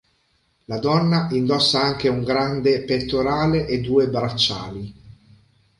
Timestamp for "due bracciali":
3.81-4.93